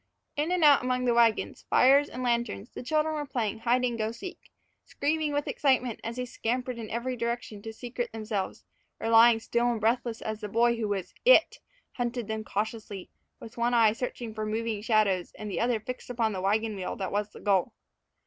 In 0.35 0.51
and 0.51 0.63
out 0.63 0.81
among 0.81 1.05
the 1.05 1.13
wagons, 1.13 1.63
fires, 1.69 2.09
and 2.09 2.23
lanterns 2.23 2.71
the 2.71 2.81
children 2.81 3.13
were 3.13 3.23
playing 3.27 3.59
hide 3.59 3.85
and 3.85 3.99
go 3.99 4.11
seek, 4.11 4.49
screaming 4.83 5.31
with 5.31 5.47
excitement 5.47 5.99
as 6.03 6.15
they 6.15 6.25
scampered 6.25 6.79
in 6.79 6.89
every 6.89 7.15
direction 7.15 7.61
to 7.61 7.71
secrete 7.71 8.11
themselves, 8.11 8.65
or 8.99 9.09
lying 9.09 9.39
still 9.39 9.69
and 9.71 9.79
breathless 9.79 10.19
as 10.23 10.39
the 10.41 10.49
boy 10.49 10.75
who 10.77 10.87
was 10.87 11.13
"it" 11.23 11.59
hunted 11.91 12.27
them 12.27 12.43
cautiously, 12.43 13.11
with 13.39 13.57
one 13.59 13.75
eye 13.75 13.93
searching 13.93 14.33
for 14.33 14.43
moving 14.43 14.81
shadows 14.81 15.33
and 15.33 15.51
the 15.51 15.59
other 15.59 15.79
fixed 15.79 16.09
upon 16.09 16.33
the 16.33 16.41
wagon 16.41 16.75
wheel 16.75 16.95
that 16.95 17.11
was 17.11 17.29
the 17.29 17.39
goal. 17.39 17.71